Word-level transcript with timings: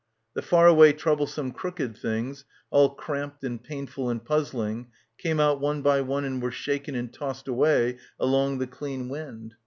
The 0.33 0.41
far 0.41 0.65
away 0.65 0.93
troublesome 0.93 1.51
crooked 1.51 1.95
things, 1.95 2.43
all 2.71 2.89
cramped 2.95 3.43
and 3.43 3.63
painful 3.63 4.09
and 4.09 4.25
puzzling 4.25 4.87
came 5.19 5.39
out 5.39 5.61
one 5.61 5.83
by 5.83 6.01
one 6.01 6.25
and 6.25 6.41
were 6.41 6.49
shaken 6.49 6.95
and 6.95 7.13
tossed 7.13 7.47
away 7.47 7.99
along 8.19 8.57
the 8.57 8.65
clean 8.65 9.09
wind. 9.09 9.53